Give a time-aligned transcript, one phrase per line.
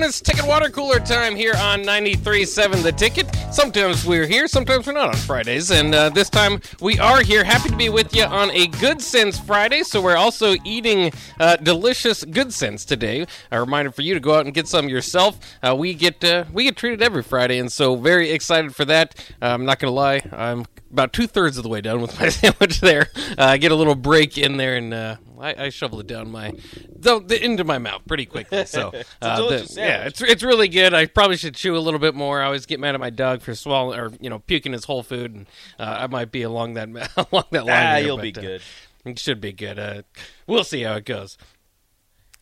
[0.00, 3.28] Bonus ticket water cooler time here on 93.7 The Ticket.
[3.52, 7.44] Sometimes we're here, sometimes we're not on Fridays, and uh, this time we are here.
[7.44, 11.56] Happy to be with you on a Good Sense Friday, so we're also eating uh,
[11.56, 13.26] delicious Good Sense today.
[13.50, 15.38] A reminder for you to go out and get some yourself.
[15.62, 19.14] Uh, we get uh, we get treated every Friday, and so very excited for that.
[19.42, 22.80] I'm not gonna lie, I'm about two thirds of the way done with my sandwich
[22.80, 23.08] there.
[23.16, 26.30] Uh, I get a little break in there, and uh, I, I shovel it down
[26.30, 26.52] my
[26.94, 28.66] the, the into my mouth pretty quickly.
[28.66, 28.88] So
[29.22, 30.94] uh, the- delicious yeah, it's it's really good.
[30.94, 32.42] I probably should chew a little bit more.
[32.42, 35.02] I always get mad at my dog for swallowing or you know puking his whole
[35.02, 35.46] food, and
[35.78, 36.88] uh, I might be along that
[37.32, 37.86] along that line.
[37.86, 38.62] Ah, here, you'll but, be uh, good.
[39.04, 39.78] it should be good.
[39.78, 40.02] Uh,
[40.46, 41.38] we'll see how it goes.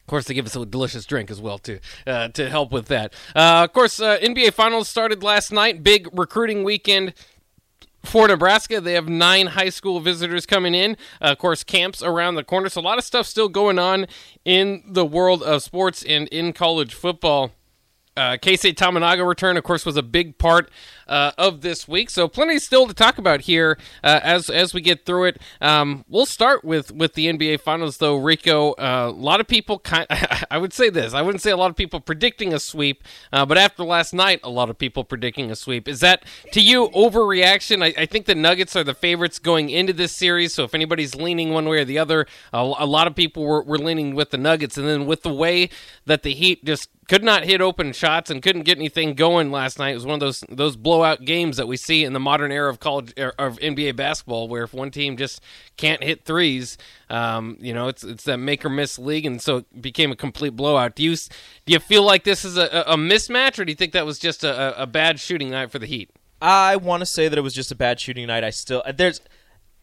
[0.00, 2.86] Of course, they give us a delicious drink as well too uh, to help with
[2.86, 3.12] that.
[3.36, 5.82] Uh, of course, uh, NBA Finals started last night.
[5.82, 7.12] Big recruiting weekend
[8.04, 8.80] for Nebraska.
[8.80, 10.96] They have nine high school visitors coming in.
[11.20, 12.68] Uh, of course, camps around the corner.
[12.68, 14.06] So a lot of stuff still going on
[14.44, 17.52] in the world of sports and in college football.
[18.16, 20.70] Uh, K-State Tamanaga return, of course, was a big part
[21.08, 22.10] uh, of this week.
[22.10, 25.42] So plenty still to talk about here uh, as as we get through it.
[25.60, 28.16] Um, we'll start with with the NBA Finals, though.
[28.16, 30.06] Rico, uh, a lot of people kind.
[30.50, 31.14] I would say this.
[31.14, 34.40] I wouldn't say a lot of people predicting a sweep, uh, but after last night,
[34.42, 35.88] a lot of people predicting a sweep.
[35.88, 37.82] Is that to you overreaction?
[37.82, 40.54] I, I think the Nuggets are the favorites going into this series.
[40.54, 43.62] So if anybody's leaning one way or the other, a, a lot of people were,
[43.62, 45.70] were leaning with the Nuggets, and then with the way
[46.06, 49.78] that the Heat just could not hit open shots and couldn't get anything going last
[49.78, 49.92] night.
[49.92, 52.68] It was one of those those blowout games that we see in the modern era
[52.68, 55.40] of college er, of NBA basketball, where if one team just
[55.76, 56.76] can't hit threes,
[57.08, 60.16] um, you know, it's it's that make or miss league, and so it became a
[60.16, 60.96] complete blowout.
[60.96, 63.92] Do you do you feel like this is a, a mismatch, or do you think
[63.92, 66.10] that was just a- a bad shooting night for the Heat?
[66.42, 68.42] I want to say that it was just a bad shooting night.
[68.44, 69.20] I still there's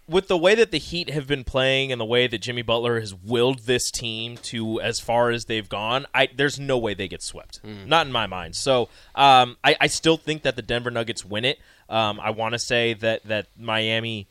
[0.08, 3.00] with the way that the Heat have been playing and the way that Jimmy Butler
[3.00, 7.08] has willed this team to as far as they've gone, I there's no way they
[7.08, 7.60] get swept.
[7.88, 8.56] Not in my mind.
[8.56, 11.60] So um, I, I still think that the Denver Nuggets win it.
[11.90, 14.28] Um, I want to say that that Miami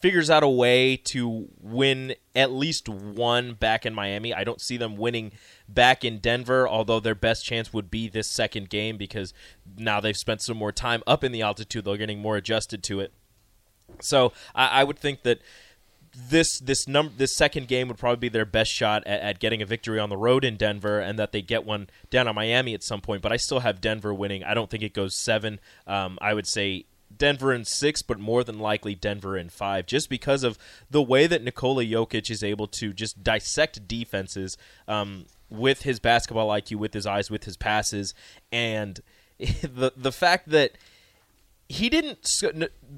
[0.00, 4.34] figures out a way to win at least one back in Miami.
[4.34, 5.30] I don't see them winning
[5.68, 9.32] back in Denver, although their best chance would be this second game because
[9.76, 11.84] now they've spent some more time up in the altitude.
[11.84, 13.12] They're getting more adjusted to it.
[14.00, 15.40] So I, I would think that
[16.14, 19.62] this this num this second game would probably be their best shot at, at getting
[19.62, 22.74] a victory on the road in Denver, and that they get one down on Miami
[22.74, 23.22] at some point.
[23.22, 24.44] But I still have Denver winning.
[24.44, 25.60] I don't think it goes seven.
[25.86, 26.84] Um, I would say
[27.16, 30.58] Denver in six, but more than likely Denver in five, just because of
[30.90, 36.48] the way that Nikola Jokic is able to just dissect defenses um, with his basketball
[36.48, 38.14] IQ, with his eyes, with his passes,
[38.50, 39.00] and
[39.38, 40.72] the the fact that
[41.72, 42.28] he didn't.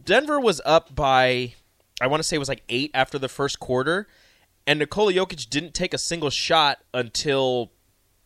[0.05, 1.55] Denver was up by,
[2.01, 4.09] I want to say it was like eight after the first quarter,
[4.67, 7.71] and Nikola Jokic didn't take a single shot until,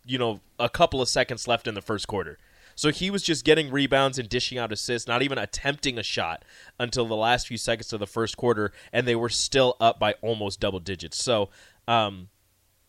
[0.06, 2.38] you know, a couple of seconds left in the first quarter.
[2.74, 6.44] So he was just getting rebounds and dishing out assists, not even attempting a shot
[6.80, 10.14] until the last few seconds of the first quarter, and they were still up by
[10.22, 11.22] almost double digits.
[11.22, 11.50] So,
[11.86, 12.28] um,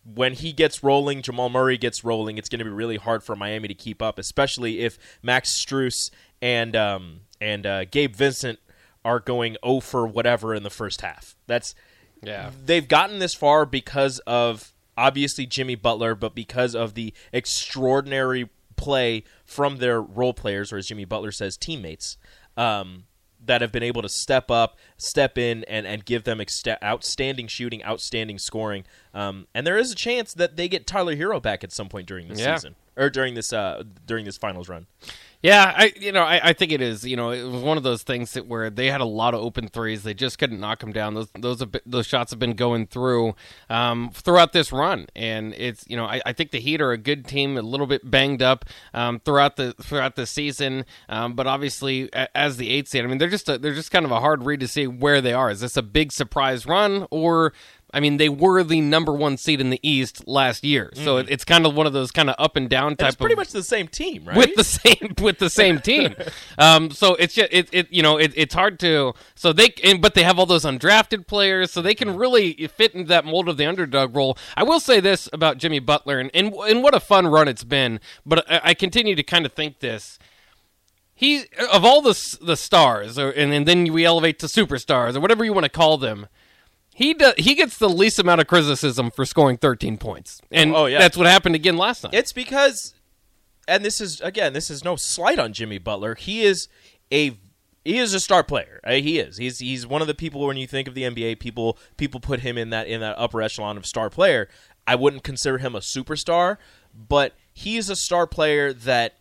[0.05, 3.35] when he gets rolling, Jamal Murray gets rolling, it's going to be really hard for
[3.35, 6.09] Miami to keep up, especially if Max Strus
[6.41, 8.59] and um, and uh, Gabe Vincent
[9.05, 11.35] are going 0 for whatever in the first half.
[11.47, 11.73] That's
[12.21, 12.51] Yeah.
[12.65, 19.23] they've gotten this far because of obviously Jimmy Butler, but because of the extraordinary play
[19.45, 22.17] from their role players, or as Jimmy Butler says, teammates.
[22.57, 23.05] Um,
[23.45, 27.47] that have been able to step up, step in, and, and give them exta- outstanding
[27.47, 28.83] shooting, outstanding scoring.
[29.13, 32.05] Um, and there is a chance that they get Tyler Herro back at some point
[32.05, 32.55] during this Yeah.
[32.57, 34.87] season or during this uh, during this finals run.
[35.41, 37.05] Yeah, I you know I, I think it is.
[37.05, 39.39] You know, it was one of those things that where they had a lot of
[39.39, 41.13] open threes, they just couldn't knock them down.
[41.13, 43.35] Those those been, those shots have been going through
[43.69, 46.97] um, throughout this run, and it's you know I, I think the Heat are a
[46.97, 51.47] good team, a little bit banged up um, throughout the throughout the season, um, but
[51.47, 54.19] obviously as the eighth seed, I mean they're just a, they're just kind of a
[54.19, 55.49] hard read to see where they are.
[55.49, 57.53] Is this a big surprise run or
[57.93, 61.27] I mean, they were the number one seed in the East last year, so it,
[61.29, 63.07] it's kind of one of those kind of up and down type Mm-hmm.
[63.07, 64.37] It's pretty of much the same team, right?
[64.37, 66.15] with the same with the same team.
[66.57, 70.01] um, so it's just it, it you know it, it's hard to so they and,
[70.01, 73.49] but they have all those undrafted players, so they can really fit into that mold
[73.49, 74.37] of the underdog role.
[74.55, 77.63] I will say this about Jimmy Butler and and, and what a fun run it's
[77.63, 80.19] been, but I, I continue to kind of think this.
[81.15, 85.19] He of all the the stars, or, and, and then we elevate to superstars or
[85.19, 86.27] whatever you want to call them.
[86.93, 90.85] He does, he gets the least amount of criticism for scoring 13 points, and Oh,
[90.85, 90.99] yeah.
[90.99, 92.13] that's what happened again last night.
[92.13, 92.93] It's because,
[93.67, 96.15] and this is again, this is no slight on Jimmy Butler.
[96.15, 96.67] He is
[97.11, 97.37] a
[97.85, 98.81] he is a star player.
[98.83, 99.37] Uh, He is.
[99.37, 102.41] He's he's one of the people when you think of the NBA, people people put
[102.41, 104.49] him in that in that upper echelon of star player.
[104.85, 106.57] I wouldn't consider him a superstar,
[106.93, 109.15] but he is a star player that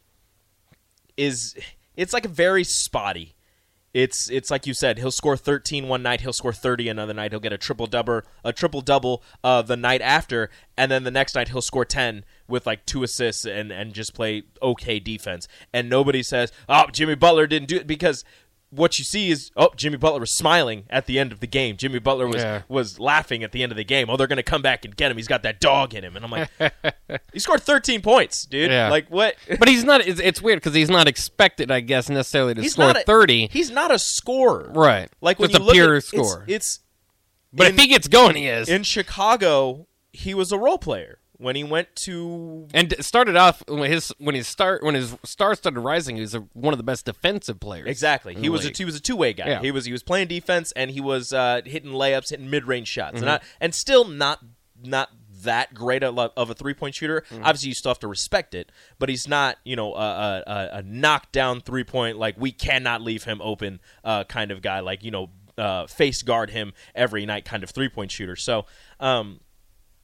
[1.17, 1.55] is
[1.97, 3.35] it's like a very spotty.
[3.99, 4.99] It's it's like you said.
[4.99, 6.21] He'll score 13 one night.
[6.21, 7.33] He'll score 30 another night.
[7.33, 11.11] He'll get a triple double a triple double uh, the night after, and then the
[11.11, 15.49] next night he'll score 10 with like two assists and and just play okay defense.
[15.73, 18.25] And nobody says, "Oh, Jimmy Butler didn't do it," because
[18.70, 21.76] what you see is, "Oh, Jimmy Butler was smiling at the end of the game.
[21.76, 22.62] Jimmy Butler was Yeah.
[22.69, 24.11] was laughing at the end of the game.
[24.11, 25.17] Oh, they're gonna come back and get him.
[25.17, 26.50] He's got that dog in him." And I'm like,
[27.32, 28.70] "He scored 13 points, dude.
[28.70, 28.91] Yeah.
[28.91, 30.06] Like what?" But he's not.
[30.06, 33.49] It's, it's weird because he's not expected, I guess, necessarily to He's score a, thirty.
[33.50, 35.09] He's not a scorer, right.
[35.21, 36.44] Like when just you a pure at, it's- score.
[36.47, 36.81] It's,
[37.53, 38.69] but in- if he gets going, he is.
[38.69, 39.87] in Chicago.
[40.12, 42.69] He was a role player when he went to.
[42.75, 46.17] and started off when his when his start when his star started rising.
[46.17, 47.87] He was a, one of the best defensive players.
[47.88, 49.46] Exactly, he was a he was a two way guy.
[49.49, 49.61] Yeah.
[49.61, 52.88] He was he was playing defense and he was uh, hitting layups, hitting mid range
[52.88, 53.17] shots, Mm-hmm.
[53.19, 54.40] and not, and still not
[54.85, 55.11] not
[55.43, 57.23] that great of a three point shooter.
[57.31, 57.44] Mm-hmm.
[57.44, 60.69] Obviously, you still have to respect it, but he's not you know a, a, a,
[60.79, 64.81] a knockdown three point like we cannot leave him open uh, kind of guy.
[64.81, 68.37] Like you know uh, face guard him every night kind of three point shooter.
[68.37, 68.67] So
[69.00, 69.40] um,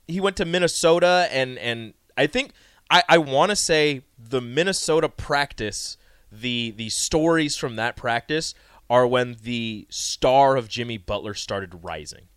[0.06, 2.52] he went to Minnesota and and I think
[2.90, 5.96] I, I want to say the Minnesota practice
[6.30, 8.54] the the stories from that practice
[8.90, 12.28] are when the star of Jimmy Butler started rising.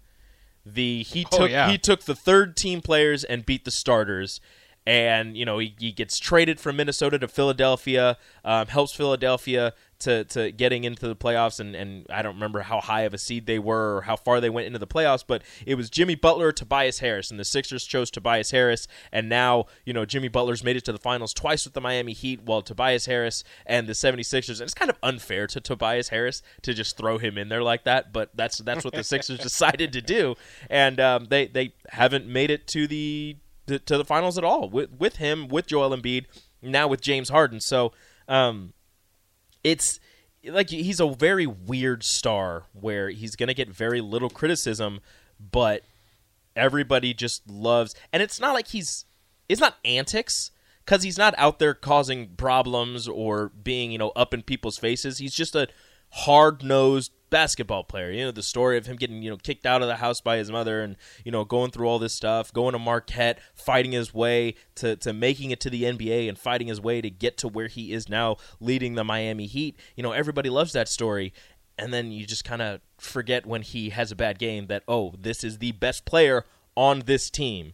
[0.65, 1.69] The he Oh, took yeah.
[1.69, 4.39] he took the third team players and beat the starters.
[4.87, 10.23] And you know he, he gets traded from Minnesota to Philadelphia, um, helps Philadelphia to,
[10.25, 13.47] to getting into the playoffs, and, and I don't remember how high of a seed
[13.47, 16.51] they were or how far they went into the playoffs, but it was Jimmy Butler,
[16.51, 20.77] Tobias Harris, and the Sixers chose Tobias Harris, and now you know Jimmy Butler's made
[20.77, 24.59] it to the finals twice with the Miami Heat, while Tobias Harris and the 76ers,
[24.59, 27.83] and it's kind of unfair to Tobias Harris to just throw him in there like
[27.83, 30.35] that, but that's that's what the Sixers decided to do,
[30.69, 33.37] and um, they they haven't made it to the
[33.67, 36.25] to, to the finals at all with with him with Joel Embiid
[36.61, 37.59] now with James Harden.
[37.59, 37.93] So
[38.27, 38.73] um,
[39.63, 39.99] it's
[40.43, 45.01] like he's a very weird star where he's going to get very little criticism,
[45.39, 45.83] but
[46.55, 47.95] everybody just loves.
[48.11, 49.05] And it's not like he's
[49.49, 50.51] it's not antics
[50.85, 55.17] because he's not out there causing problems or being you know up in people's faces.
[55.17, 55.67] He's just a
[56.09, 58.11] hard nosed basketball player.
[58.11, 60.37] You know the story of him getting you know kicked out of the house by
[60.37, 64.13] his mother and you know going through all this stuff, going to Marquette, fighting his
[64.13, 67.47] way to to making it to the NBA and fighting his way to get to
[67.47, 69.77] where he is now, leading the Miami Heat.
[69.95, 71.33] You know everybody loves that story.
[71.79, 75.13] And then you just kind of forget when he has a bad game that oh
[75.19, 76.43] this is the best player
[76.75, 77.73] on this team,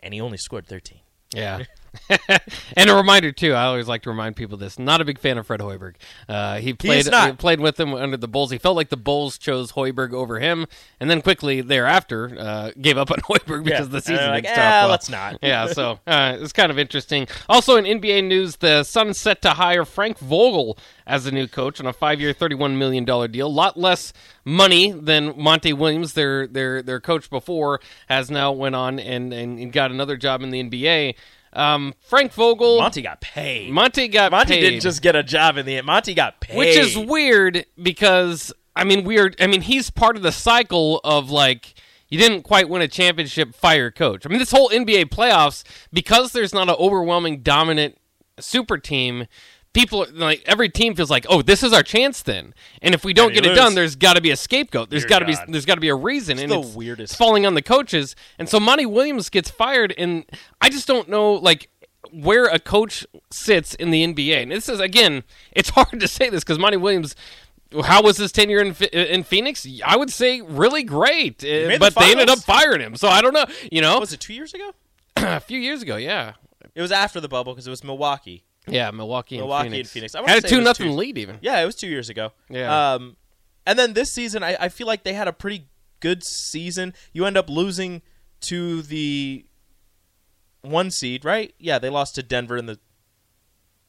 [0.00, 1.00] and he only scored thirteen.
[1.32, 1.64] Yeah.
[2.76, 3.52] and a reminder too.
[3.54, 4.78] I always like to remind people this.
[4.78, 5.94] Not a big fan of Fred Hoiberg.
[6.28, 8.50] Uh, he played he played with him under the Bulls.
[8.50, 10.66] He felt like the Bulls chose Hoiberg over him,
[11.00, 14.82] and then quickly thereafter uh, gave up on Hoiberg because the season like, didn't "Ah,
[14.82, 15.38] well." let's not.
[15.42, 17.26] yeah, so uh, it's kind of interesting.
[17.48, 21.80] Also in NBA news, the Suns set to hire Frank Vogel as the new coach
[21.80, 23.46] on a five-year, thirty-one million dollar deal.
[23.46, 24.12] A lot less
[24.44, 29.72] money than Monty Williams, their their their coach before, has now went on and and
[29.72, 31.14] got another job in the NBA.
[31.56, 33.72] Um, Frank Vogel, Monty got paid.
[33.72, 35.86] Monty got Monty paid, didn't just get a job in the end.
[35.86, 39.36] Monty got paid, which is weird because I mean weird.
[39.40, 41.74] I mean he's part of the cycle of like
[42.08, 44.26] you didn't quite win a championship, fire coach.
[44.26, 47.96] I mean this whole NBA playoffs because there's not an overwhelming dominant
[48.38, 49.26] super team.
[49.76, 53.12] People like every team feels like, oh, this is our chance then, and if we
[53.12, 53.58] don't get it lose.
[53.58, 54.88] done, there's got to be a scapegoat.
[54.88, 57.12] There's got to be there's got to be a reason, and the it's, weirdest.
[57.12, 58.16] it's falling on the coaches.
[58.38, 60.24] And so Monty Williams gets fired, and
[60.62, 61.68] I just don't know like
[62.10, 64.42] where a coach sits in the NBA.
[64.44, 67.14] And this is again, it's hard to say this because Monty Williams.
[67.84, 69.66] How was his tenure in in Phoenix?
[69.84, 72.96] I would say really great, uh, made the but they ended up firing him.
[72.96, 73.44] So I don't know.
[73.70, 74.70] You know, was it two years ago?
[75.16, 76.34] a few years ago, yeah,
[76.74, 78.44] It was after the bubble because it was Milwaukee.
[78.66, 79.88] Yeah, Milwaukee, and Milwaukee Phoenix.
[79.88, 80.14] and Phoenix.
[80.14, 81.38] I had a two nothing two- lead even.
[81.40, 82.32] Yeah, it was two years ago.
[82.48, 82.94] Yeah.
[82.94, 83.16] Um,
[83.66, 85.66] and then this season, I, I feel like they had a pretty
[86.00, 86.94] good season.
[87.12, 88.02] You end up losing
[88.42, 89.46] to the
[90.62, 91.54] one seed, right?
[91.58, 92.78] Yeah, they lost to Denver in the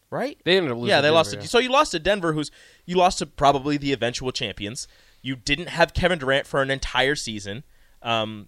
[0.09, 0.39] right.
[0.45, 1.37] They ended up losing yeah, they to lost to.
[1.37, 1.43] yeah.
[1.45, 2.51] So you lost to Denver, who's
[2.85, 4.87] you lost to probably the eventual champions.
[5.21, 7.63] You didn't have Kevin Durant for an entire season.
[8.01, 8.47] Um,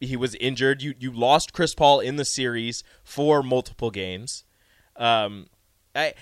[0.00, 0.82] he was injured.
[0.82, 4.44] You you lost Chris Paul in the series for multiple games.
[4.98, 5.46] Um,
[5.94, 6.14] I.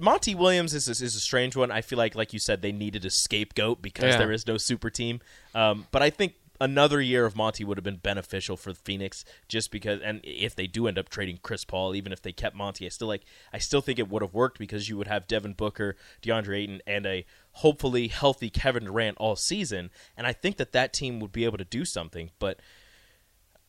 [0.00, 1.70] Monty Williams is, is is a strange one.
[1.70, 4.18] I feel like, like you said, they needed a scapegoat because Yeah.
[4.18, 5.20] there is no super team.
[5.54, 9.70] Um, but I think another year of Monty would have been beneficial for Phoenix, just
[9.70, 10.00] because.
[10.02, 12.88] And if they do end up trading Chris Paul, even if they kept Monty, I
[12.88, 13.22] still like.
[13.52, 16.82] I still think it would have worked because you would have Devin Booker, DeAndre Ayton,
[16.84, 19.90] and a hopefully healthy Kevin Durant all season.
[20.16, 22.32] And I think that that team would be able to do something.
[22.40, 22.58] But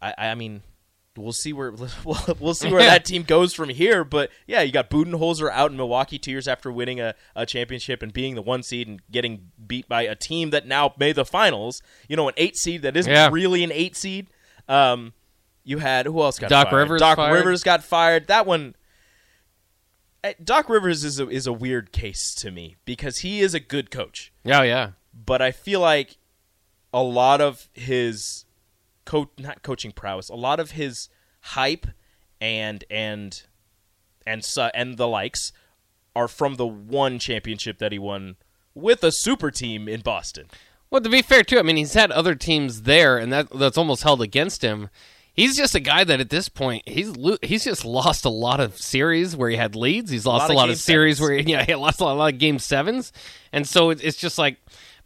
[0.02, 0.64] I, I mean,
[1.18, 1.72] we'll see where
[2.40, 4.04] we'll, see where that team goes from here.
[4.04, 8.02] But yeah, you got Budenholzer out in Milwaukee two years after winning a, a championship
[8.04, 11.26] and being the one seed and getting beat by a team that now made the
[11.26, 11.82] finals.
[12.08, 13.30] You know, an eight seed that isn't Yeah.
[13.32, 14.28] really an eight seed.
[14.70, 15.14] Um,
[15.64, 16.64] you had who else got fired?
[16.64, 16.80] Doc fired?
[16.84, 17.34] Rivers Doc fired.
[17.34, 18.28] Rivers got fired.
[18.28, 18.76] That one.
[20.24, 23.60] eh, Doc Rivers is a, is a weird case to me because he is a
[23.60, 24.92] good coach Yeah, yeah.
[25.14, 26.18] but I feel like
[26.94, 28.46] a lot of his
[29.08, 31.10] co- not coaching prowess, a lot of his
[31.42, 31.88] hype
[32.40, 33.44] and and
[34.28, 35.52] and su- and the likes
[36.16, 38.36] are from the one championship that he won
[38.76, 40.48] with a super team in Boston.
[40.92, 43.78] Well, to be fair too, I mean he's had other teams there, and that that's
[43.78, 44.90] almost held against him.
[45.34, 48.60] He's just a guy that at this point he's lo- he's just lost a lot
[48.60, 50.12] of series where he had leads.
[50.12, 51.30] He's lost lot a lot game of series sevens.
[51.30, 53.14] where he, yeah he lost a lot, a lot of game sevens,
[53.52, 54.58] and so it, it's just like.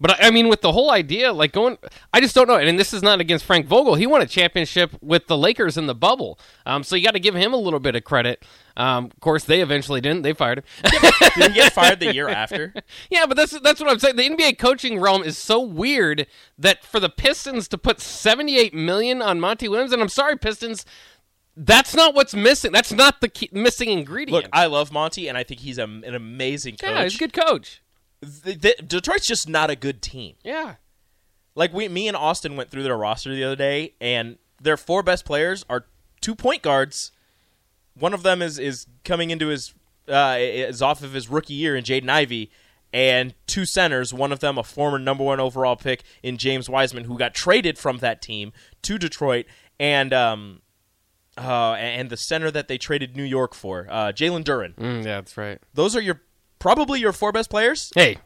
[0.01, 1.77] But I I mean, with the whole idea, like going,
[2.11, 2.55] I just don't know.
[2.55, 3.95] And this is not against Frank Vogel.
[3.95, 7.19] He won a championship with the Lakers in the bubble, um, so you got to
[7.19, 8.43] give him a little bit of credit.
[8.75, 10.23] Um, of course, they eventually didn't.
[10.23, 10.63] They fired him.
[11.35, 12.73] Did he get fired the year after?
[13.11, 14.15] Yeah, but that's that's what I'm saying.
[14.15, 16.25] The NBA coaching realm is so weird
[16.57, 20.83] that for the Pistons to put 78 million on Monty Williams, and I'm sorry, Pistons,
[21.55, 22.71] that's not what's missing.
[22.71, 24.45] That's not the key, missing ingredient.
[24.45, 26.89] Look, I love Monty, and I think he's a, an amazing coach.
[26.89, 27.83] yeah, he's a good coach.
[28.21, 30.35] The- the- Detroit's just not a good team.
[30.43, 30.75] Yeah,
[31.55, 35.03] Like we, me and Austin went through their roster the other day, and their four
[35.03, 35.85] best players are
[36.21, 37.11] two point guards.
[37.95, 39.73] One of them is is coming into his
[40.07, 42.51] uh, is off of his rookie year in Jaden Ivey,
[42.93, 44.13] and two centers.
[44.13, 47.77] One of them a former number one overall pick in James Wiseman, who got traded
[47.77, 49.45] from that team to Detroit,
[49.79, 50.61] and um,
[51.37, 54.75] uh, and the center that they traded New York for, uh, Jalen Duren.
[54.75, 55.59] mm, yeah, that's right.
[55.73, 56.21] Those are your
[56.61, 57.91] probably your four best players.
[57.93, 58.19] Hey,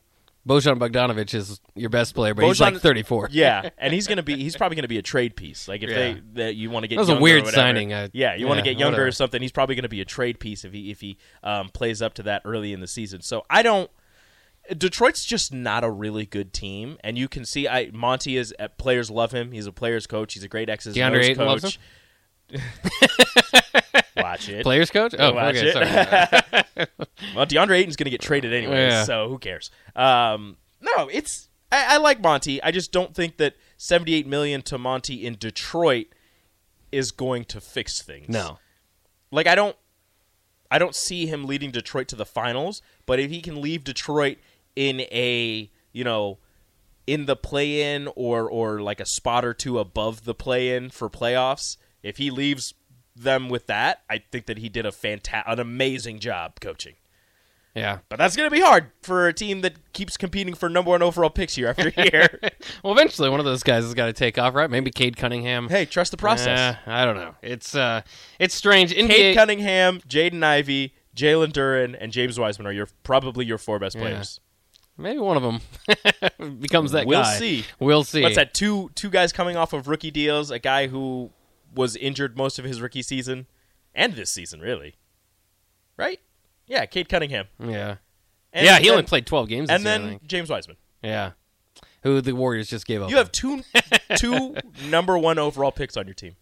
[0.47, 3.29] Bojan Bogdanovic is your best player, but he's like 34.
[3.31, 5.67] Yeah, and he's gonna be he's probably gonna be a trade piece.
[5.67, 5.95] Like if Yeah.
[5.95, 7.91] they that you want to get That was a weird signing.
[7.95, 9.07] I- yeah, you want to get younger whatever.
[9.07, 9.41] or something.
[9.41, 12.23] He's probably gonna be a trade piece if he if he um, plays up to
[12.23, 13.21] that early in the season.
[13.21, 13.89] So I don't.
[14.75, 18.67] Detroit's just not a really good team, and you can see I Monty is uh,
[18.77, 19.51] players love him.
[19.51, 20.33] He's a players coach.
[20.33, 21.79] He's a great X's and DeAndre Ayton loves coach.
[24.17, 24.63] Watch it.
[24.63, 25.13] Players coach?
[25.17, 25.73] Oh, Watch okay, it.
[26.75, 26.87] sorry.
[27.35, 29.03] Well, DeAndre Ayton's going to get traded anyway, Yeah.
[29.05, 29.71] so who cares?
[29.95, 32.61] Um, no, it's I, I like Monty.
[32.63, 36.07] I just don't think that seventy-eight million to Monty in Detroit
[36.91, 38.27] is going to fix things.
[38.29, 38.59] no.
[39.31, 39.75] like I don't,
[40.71, 42.81] I don't see him leading Detroit to the finals.
[43.05, 44.37] But if he can leave Detroit
[44.75, 46.37] in a you know
[47.07, 51.77] in the play-in or or like a spot or two above the play-in for playoffs,
[52.03, 52.73] if he leaves
[53.15, 56.95] them with that, I think that he did a fantastic, an amazing job coaching.
[57.73, 57.99] Yeah.
[58.07, 61.01] But that's going to be hard for a team that keeps competing for number one
[61.01, 62.39] overall picks year after year.
[62.83, 64.69] Well, eventually one of those guys has got to take off, right?
[64.69, 65.67] Maybe Cade Cunningham.
[65.69, 66.57] hey, trust the process.
[66.57, 67.35] Eh, I don't know.
[67.41, 68.01] It's uh,
[68.39, 68.91] it's strange.
[68.93, 73.77] NBA, Cade Cunningham, Jaden Ivey, Jalen Duren, and James Wiseman are your probably your four
[73.79, 74.39] best players.
[74.97, 77.07] maybe one of them becomes that guy.
[77.07, 77.37] We'll guy.
[77.39, 77.65] see.
[77.79, 78.21] We'll see.
[78.21, 78.53] What's that?
[78.53, 80.51] Two two guys coming off of rookie deals.
[80.51, 81.31] A guy who
[81.75, 83.47] was injured most of his rookie season
[83.93, 84.95] and this season, really.
[85.97, 86.19] Right?
[86.67, 87.47] Yeah, Cade Cunningham.
[87.59, 87.97] Yeah.
[88.51, 90.19] And, yeah, he only played 12 games this And year, then.
[90.25, 90.77] James Wiseman.
[91.03, 91.31] Yeah.
[92.03, 93.09] Who the Warriors just gave up.
[93.09, 93.63] You have two
[94.17, 94.55] two
[94.89, 96.35] number one overall picks on your team.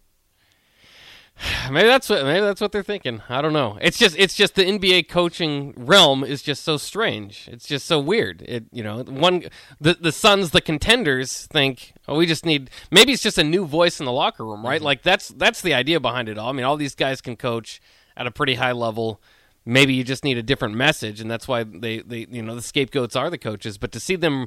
[1.70, 3.22] Maybe that's what maybe that's what they're thinking.
[3.28, 3.76] I don't know.
[3.80, 7.48] It's just it's just the NBA coaching realm is just so strange.
[7.50, 8.42] It's just so weird.
[8.42, 9.44] It you know one
[9.80, 13.66] the the Suns the contenders think oh we just need maybe it's just a new
[13.66, 14.84] voice in the locker room right mm-hmm.
[14.84, 16.50] like that's that's the idea behind it all.
[16.50, 17.80] I mean all these guys can coach
[18.16, 19.20] at a pretty high level.
[19.66, 22.62] Maybe you just need a different message and that's why they they you know the
[22.62, 23.76] scapegoats are the coaches.
[23.76, 24.46] But to see them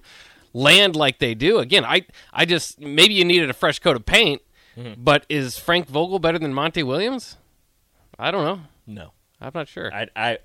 [0.54, 4.06] land like they do again I I just maybe you needed a fresh coat of
[4.06, 4.42] paint.
[4.98, 7.38] But is Frank Vogel better than Monty Williams?
[8.20, 8.62] I don't know.
[8.86, 9.12] No.
[9.42, 9.94] I'm not sure.
[9.94, 10.38] I, I I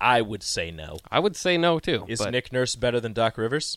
[0.00, 0.98] I would say no.
[1.10, 2.04] I would say no too.
[2.08, 3.76] Is but Nick Nurse better than Doc Rivers?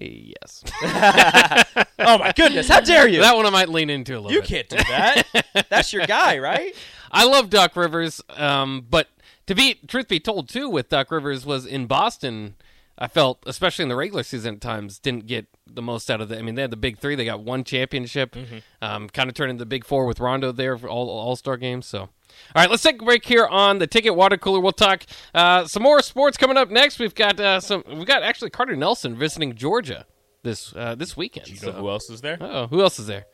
[0.00, 0.62] Yes.
[2.02, 2.66] Oh my goodness!
[2.66, 3.20] How dare you?
[3.20, 4.48] that one I might lean into a little you bit.
[4.48, 5.66] can't do that.
[5.68, 6.74] That's your guy, right?
[7.12, 9.08] I love Doc Rivers, um, but
[9.46, 12.54] to be truth be told, too, with Doc Rivers was in Boston.
[13.00, 16.30] I felt, especially in the regular season at times, didn't get the most out of
[16.30, 16.38] it.
[16.38, 18.36] I mean, they had the big three; they got one championship.
[18.82, 21.56] Um, kind of turned into the big four with Rondo there for all All Star
[21.56, 21.86] games.
[21.86, 22.08] So, all
[22.54, 24.60] right, let's take a break here on the Ticket Water Cooler.
[24.60, 25.04] We'll talk
[25.34, 26.98] uh, some more sports coming up next.
[26.98, 27.84] We've got uh, some.
[27.88, 30.04] We've got actually Carter Nelson visiting Georgia
[30.42, 31.48] this uh, this weekend.
[31.48, 31.72] You so.
[31.72, 32.36] know who else is there?
[32.38, 33.24] Oh, who else is there?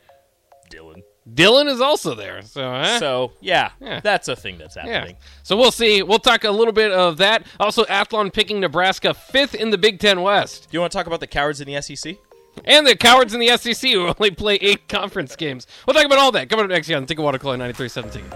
[0.70, 1.02] Dylan.
[1.32, 2.42] Dylan is also there.
[2.42, 2.98] So, eh?
[2.98, 4.00] So yeah, Yeah.
[4.00, 4.86] that's a thing that's Yeah.
[4.86, 5.16] happening.
[5.42, 6.02] So we'll see.
[6.02, 7.44] We'll talk a little bit of that.
[7.58, 10.68] Also, Athlon picking Nebraska fifth in the Big Ten West.
[10.70, 12.16] Do you want to talk about the cowards in the SEC?
[12.64, 15.66] And the cowards in the SEC who only play eight conference games.
[15.86, 18.32] We'll talk about all that coming up next year on Ticket Water 93.7 Ticket.